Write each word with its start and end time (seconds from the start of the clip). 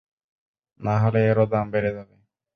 নাহলে 0.79 1.19
এরও 1.29 1.45
দাম 1.53 1.65
বেড়ে 1.73 1.91
যাবে। 1.97 2.15